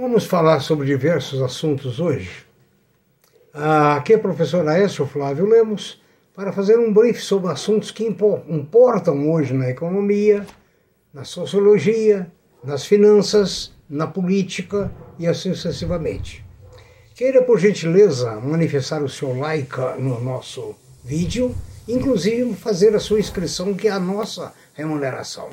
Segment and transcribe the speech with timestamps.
[0.00, 2.30] Vamos falar sobre diversos assuntos hoje.
[3.52, 6.00] Aqui é o professor Aécio Flávio Lemos
[6.34, 10.46] para fazer um brief sobre assuntos que importam hoje na economia,
[11.12, 12.32] na sociologia,
[12.64, 16.42] nas finanças, na política e assim sucessivamente.
[17.14, 21.54] Queira, por gentileza, manifestar o seu like no nosso vídeo,
[21.86, 25.50] inclusive fazer a sua inscrição, que é a nossa remuneração.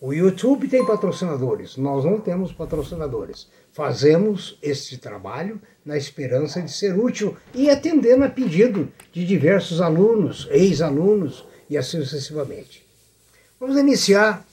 [0.00, 3.48] O YouTube tem patrocinadores, nós não temos patrocinadores.
[3.80, 10.46] Fazemos este trabalho na esperança de ser útil e atendendo a pedido de diversos alunos,
[10.50, 12.86] ex-alunos e assim sucessivamente.
[13.58, 14.46] Vamos iniciar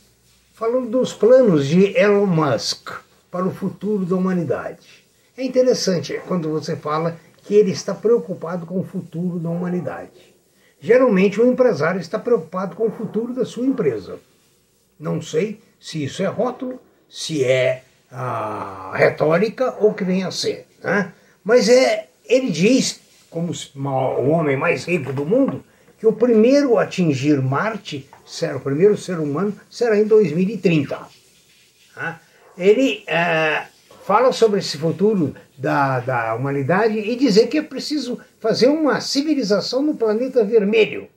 [0.53, 2.89] falando dos planos de Elon Musk
[3.29, 5.03] para o futuro da humanidade.
[5.35, 10.33] É interessante quando você fala que ele está preocupado com o futuro da humanidade.
[10.79, 14.19] Geralmente o empresário está preocupado com o futuro da sua empresa.
[14.97, 16.79] Não sei se isso é rótulo,
[17.09, 20.67] se é a retórica ou que vem a ser.
[20.83, 21.11] Né?
[21.43, 25.63] Mas é, ele diz, como o homem mais rico do mundo,
[25.99, 30.99] que o primeiro a atingir Marte, será, o primeiro ser humano, será em 2030.
[31.95, 32.19] Né?
[32.57, 33.65] Ele é,
[34.05, 39.81] fala sobre esse futuro da, da humanidade e dizer que é preciso fazer uma civilização
[39.81, 41.07] no planeta vermelho.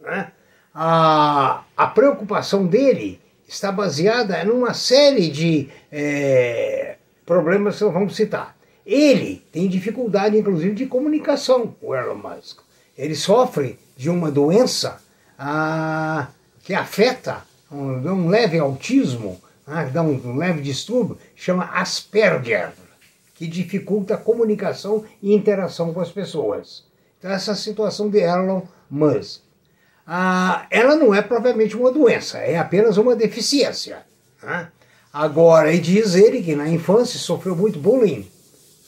[0.00, 0.32] Né?
[0.74, 8.56] A, a preocupação dele está baseada numa série de é, problemas que vamos citar.
[8.86, 12.60] Ele tem dificuldade, inclusive, de comunicação, o Elon Musk.
[12.96, 14.98] Ele sofre de uma doença
[15.38, 16.28] ah,
[16.62, 22.72] que afeta um, um leve autismo, ah, dá um, um leve distúrbio, chama Asperger,
[23.34, 26.84] que dificulta a comunicação e interação com as pessoas.
[27.18, 29.43] Então, essa situação de Elon Musk
[30.06, 33.98] ah, ela não é propriamente uma doença, é apenas uma deficiência.
[34.42, 34.68] Né?
[35.12, 38.28] Agora, e diz ele que na infância sofreu muito bullying.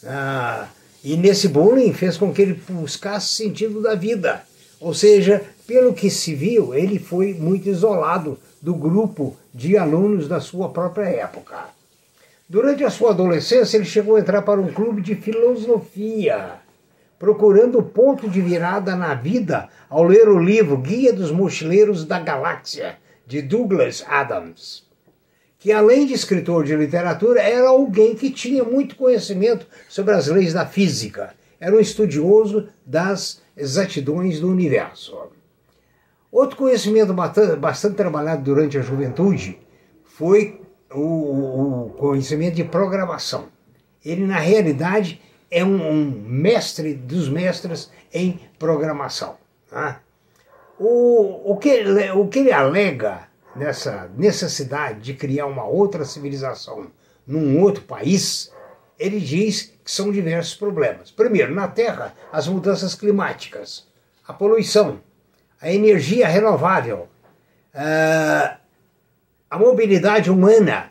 [0.04, 0.68] Ah,
[1.02, 4.42] e nesse bullying fez com que ele buscasse sentido da vida.
[4.80, 10.40] Ou seja, pelo que se viu, ele foi muito isolado do grupo de alunos da
[10.40, 11.56] sua própria época.
[12.48, 16.65] Durante a sua adolescência, ele chegou a entrar para um clube de filosofia
[17.18, 22.18] procurando o ponto de virada na vida ao ler o livro Guia dos Mochileiros da
[22.20, 24.86] Galáxia, de Douglas Adams,
[25.58, 30.52] que além de escritor de literatura, era alguém que tinha muito conhecimento sobre as leis
[30.52, 35.18] da física, era um estudioso das exatidões do universo.
[36.30, 37.14] Outro conhecimento
[37.58, 39.58] bastante trabalhado durante a juventude
[40.04, 40.60] foi
[40.92, 43.48] o, conhecimento de programação.
[44.04, 45.20] Ele, na realidade,
[45.50, 49.36] é um, um mestre dos mestres em programação.
[49.70, 50.00] Tá?
[50.78, 56.90] O, o, que, o que ele alega nessa necessidade de criar uma outra civilização
[57.26, 58.52] num outro país,
[58.98, 61.10] ele diz que são diversos problemas.
[61.10, 63.86] Primeiro, na Terra, as mudanças climáticas,
[64.26, 65.00] a poluição,
[65.60, 67.08] a energia renovável,
[67.74, 68.58] ah,
[69.50, 70.90] a mobilidade humana,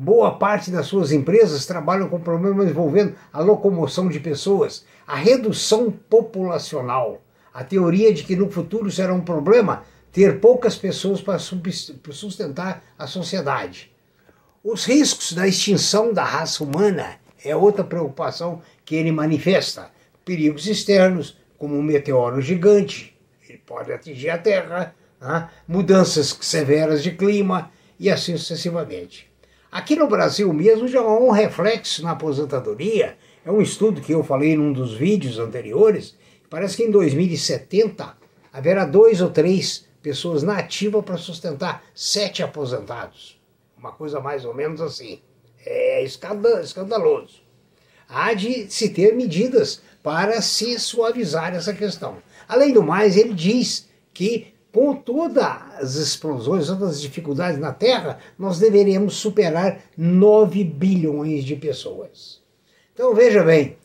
[0.00, 5.90] Boa parte das suas empresas trabalham com problemas envolvendo a locomoção de pessoas, a redução
[5.90, 7.20] populacional,
[7.52, 9.82] a teoria de que no futuro será um problema
[10.12, 13.90] ter poucas pessoas para sustentar a sociedade.
[14.62, 19.90] Os riscos da extinção da raça humana é outra preocupação que ele manifesta.
[20.24, 25.48] Perigos externos, como um meteoro gigante, ele pode atingir a Terra, né?
[25.66, 29.27] mudanças severas de clima e assim sucessivamente.
[29.70, 33.18] Aqui no Brasil mesmo já há um reflexo na aposentadoria.
[33.44, 36.16] É um estudo que eu falei num dos vídeos anteriores.
[36.48, 38.16] Parece que em 2070
[38.50, 43.38] haverá dois ou três pessoas na ativa para sustentar sete aposentados.
[43.76, 45.20] Uma coisa mais ou menos assim.
[45.64, 47.42] É escandaloso.
[48.08, 52.22] Há de se ter medidas para se suavizar essa questão.
[52.48, 55.44] Além do mais, ele diz que com todas
[55.80, 62.40] as explosões, todas as dificuldades na Terra, nós deveríamos superar 9 bilhões de pessoas.
[62.94, 63.76] Então veja bem,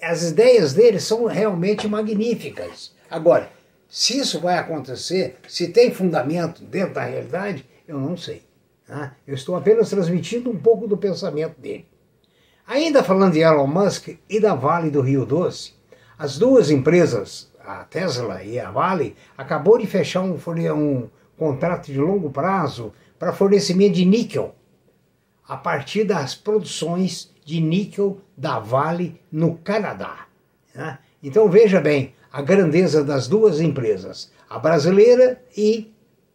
[0.00, 2.92] as ideias dele são realmente magníficas.
[3.10, 3.50] Agora,
[3.88, 8.42] se isso vai acontecer, se tem fundamento dentro da realidade, eu não sei.
[8.86, 9.16] Tá?
[9.26, 11.86] Eu estou apenas transmitindo um pouco do pensamento dele.
[12.64, 15.72] Ainda falando de Elon Musk e da Vale do Rio Doce,
[16.16, 20.38] as duas empresas a Tesla e a Vale, acabou de fechar um,
[20.74, 24.54] um contrato de longo prazo para fornecimento de níquel
[25.48, 30.26] a partir das produções de níquel da Vale no Canadá.
[30.74, 30.98] Né?
[31.22, 35.92] Então veja bem a grandeza das duas empresas, a brasileira e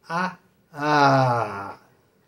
[0.08, 0.36] a,
[0.72, 1.78] a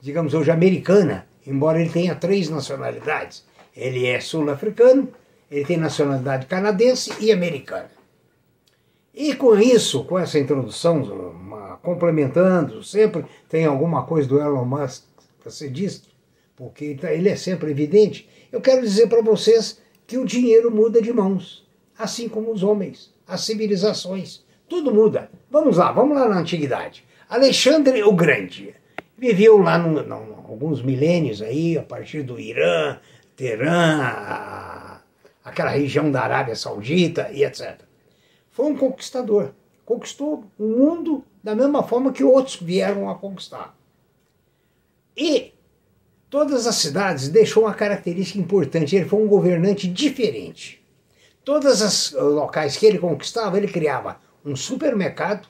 [0.00, 3.44] digamos hoje, americana, embora ele tenha três nacionalidades.
[3.74, 5.08] Ele é sul-africano,
[5.50, 7.90] ele tem nacionalidade canadense e americana.
[9.14, 15.04] E com isso, com essa introdução, uma, complementando, sempre tem alguma coisa do Elon Musk
[15.40, 16.08] para ser dito,
[16.56, 18.28] porque tá, ele é sempre evidente.
[18.50, 21.64] Eu quero dizer para vocês que o dinheiro muda de mãos,
[21.96, 25.30] assim como os homens, as civilizações, tudo muda.
[25.48, 27.04] Vamos lá, vamos lá na antiguidade.
[27.28, 28.74] Alexandre o Grande
[29.16, 30.00] viveu lá no,
[30.48, 32.98] alguns milênios aí, a partir do Irã,
[33.36, 35.00] Teherã,
[35.44, 37.93] aquela região da Arábia Saudita e etc.
[38.54, 39.50] Foi um conquistador.
[39.84, 43.76] Conquistou o mundo da mesma forma que outros vieram a conquistar.
[45.16, 45.52] E
[46.30, 48.94] todas as cidades deixou uma característica importante.
[48.94, 50.80] Ele foi um governante diferente.
[51.44, 55.48] Todos os locais que ele conquistava, ele criava um supermercado,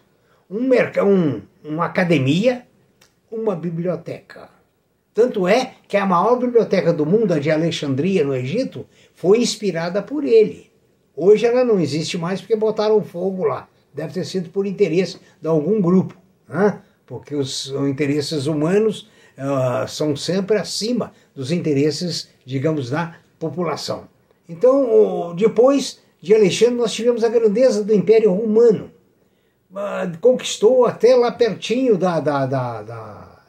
[0.51, 0.67] um,
[1.05, 2.67] um, uma academia,
[3.31, 4.49] uma biblioteca.
[5.13, 10.03] Tanto é que a maior biblioteca do mundo, a de Alexandria, no Egito, foi inspirada
[10.03, 10.74] por ele.
[11.17, 13.69] Hoje ela não existe mais porque botaram fogo lá.
[13.93, 16.17] Deve ter sido por interesse de algum grupo,
[16.49, 16.81] né?
[17.07, 19.09] porque os, interesses humanos
[19.39, 24.09] uh, são sempre acima dos interesses, digamos, da população.
[24.49, 28.91] Então, depois de Alexandre, nós tivemos a grandeza do Império Romano.
[29.71, 33.43] Uh, conquistou até lá pertinho da, da, da, da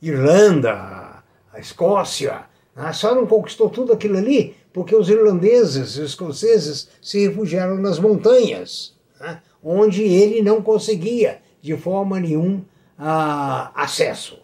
[0.00, 1.22] Irlanda,
[1.52, 2.44] a Escócia,
[2.74, 2.92] né?
[2.92, 7.98] só não conquistou tudo aquilo ali porque os irlandeses e os escoceses se refugiaram nas
[7.98, 9.42] montanhas, né?
[9.62, 12.64] onde ele não conseguia de forma nenhuma
[12.98, 14.38] uh, acesso.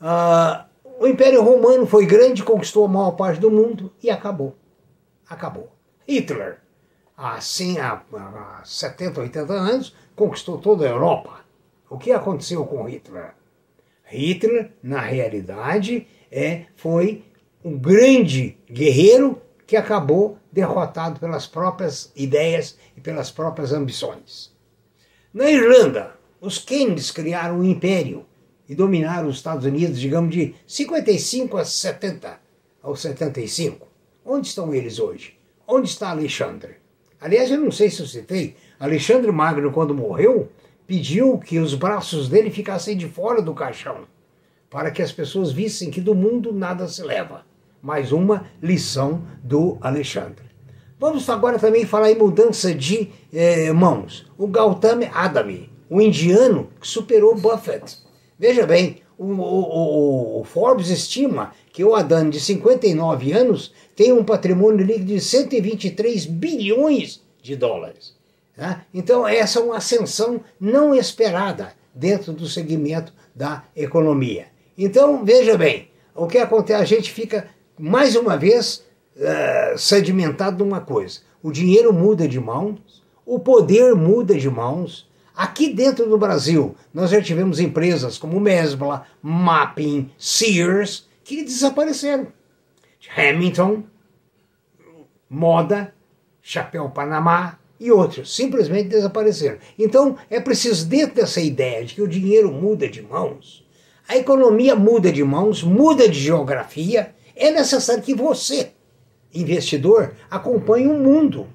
[0.00, 0.64] Uh,
[0.98, 4.54] o Império Romano foi grande, conquistou a maior parte do mundo e acabou.
[5.28, 5.70] Acabou.
[6.06, 6.58] Hitler,
[7.16, 11.40] assim, há, há 70, 80 anos, conquistou toda a Europa.
[11.88, 13.34] O que aconteceu com Hitler?
[14.04, 17.24] Hitler, na realidade, é, foi
[17.64, 24.52] um grande guerreiro que acabou derrotado pelas próprias ideias e pelas próprias ambições.
[25.32, 28.26] Na Irlanda, os Kennedys criaram um império
[28.68, 32.40] e dominaram os Estados Unidos, digamos, de 55 a 70
[32.82, 33.86] ou 75.
[34.24, 35.38] Onde estão eles hoje?
[35.66, 36.76] Onde está Alexandre?
[37.20, 40.50] Aliás, eu não sei se eu citei, Alexandre Magno, quando morreu,
[40.86, 44.06] pediu que os braços dele ficassem de fora do caixão,
[44.70, 47.44] para que as pessoas vissem que do mundo nada se leva.
[47.82, 50.44] Mais uma lição do Alexandre.
[50.98, 54.26] Vamos agora também falar em mudança de eh, mãos.
[54.36, 57.96] O Gautama Adami, o indiano que superou Buffett.
[58.38, 64.24] Veja bem, o, o, o, Forbes estima que o Adani, de 59 anos, tem um
[64.24, 68.14] patrimônio líquido de 123 bilhões de dólares.
[68.56, 68.82] Né?
[68.92, 74.46] Então, essa é uma ascensão não esperada dentro do segmento da economia.
[74.76, 76.82] Então, veja bem, o que acontece?
[76.82, 77.48] A gente fica,
[77.80, 78.84] mais uma vez,
[79.16, 81.20] uh, sedimentado numa coisa.
[81.42, 85.08] O dinheiro muda de mãos, o poder muda de mãos.
[85.34, 92.26] Aqui dentro do Brasil, nós já tivemos empresas como Mesbla, Mapping, Sears, que desapareceram.
[93.16, 93.82] Hamilton,
[95.28, 95.94] Moda,
[96.42, 99.56] Chapéu Panamá, e outros simplesmente desapareceram.
[99.78, 103.66] Então é preciso, dentro dessa ideia de que o dinheiro muda de mãos,
[104.06, 108.72] a economia muda de mãos, muda de geografia, é necessário que você,
[109.32, 111.48] investidor, acompanhe o mundo.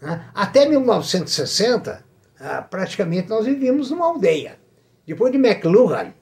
[0.00, 0.24] Né?
[0.34, 2.04] Até 1960,
[2.40, 4.58] ah, praticamente nós vivíamos numa aldeia.
[5.06, 6.12] Depois de McLuhan,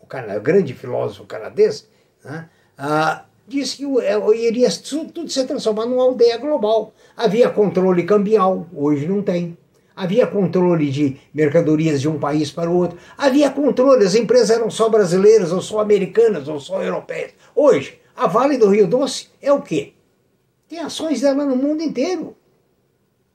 [0.00, 1.86] o, grande filósofo canadense,
[2.24, 2.48] né?
[2.76, 6.92] Ah, disse que é, iria tudo ser transformado numa aldeia global.
[7.16, 9.56] Havia controle cambial, hoje não tem.
[9.96, 12.98] Havia controle de mercadorias de um país para o outro.
[13.16, 17.32] Havia controle, as empresas eram só brasileiras, ou só americanas, ou só europeias.
[17.54, 19.94] Hoje, a Vale do Rio Doce é o quê?
[20.68, 22.36] Tem ações dela no mundo inteiro.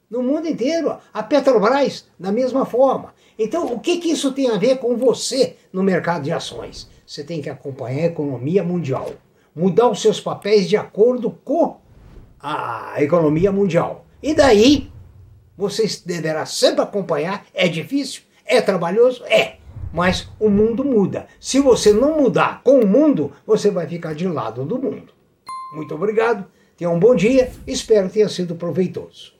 [0.09, 0.97] No mundo inteiro.
[1.13, 3.13] A Petrobras, da mesma forma.
[3.37, 6.89] Então, o que, que isso tem a ver com você no mercado de ações?
[7.05, 9.13] Você tem que acompanhar a economia mundial
[9.55, 11.77] mudar os seus papéis de acordo com
[12.39, 14.05] a economia mundial.
[14.21, 14.89] E daí,
[15.57, 17.45] você deverá sempre acompanhar.
[17.53, 18.21] É difícil?
[18.45, 19.23] É trabalhoso?
[19.25, 19.57] É.
[19.93, 21.27] Mas o mundo muda.
[21.39, 25.13] Se você não mudar com o mundo, você vai ficar de lado do mundo.
[25.75, 26.45] Muito obrigado.
[26.77, 27.51] Tenha um bom dia.
[27.65, 29.38] Espero que tenha sido proveitoso.